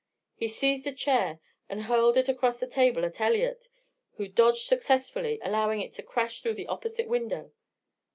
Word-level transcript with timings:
He 0.33 0.47
seized 0.47 0.87
a 0.87 0.91
chair 0.93 1.39
and 1.69 1.83
hurled 1.83 2.17
it 2.17 2.27
across 2.27 2.59
the 2.59 2.65
table 2.65 3.05
at 3.05 3.21
Elliott, 3.21 3.69
who 4.15 4.27
dodged 4.27 4.63
successfully, 4.63 5.37
allowing 5.43 5.79
it 5.79 5.91
to 5.93 6.01
crash 6.01 6.41
through 6.41 6.55
the 6.55 6.65
opposite 6.65 7.07
window. 7.07 7.51